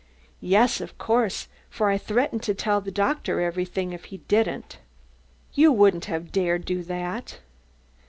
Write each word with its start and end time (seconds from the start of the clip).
"Yes, 0.41 0.81
of 0.81 0.97
course, 0.97 1.47
for 1.69 1.91
I 1.91 1.99
threatened 1.99 2.41
to 2.49 2.55
tell 2.55 2.81
the 2.81 2.89
doctor 2.89 3.39
everything 3.39 3.93
if 3.93 4.05
he 4.05 4.17
didn't." 4.17 4.79
"You 5.53 5.71
wouldn't 5.71 6.05
have 6.05 6.31
dared 6.31 6.65
do 6.65 6.81
that." 6.85 7.37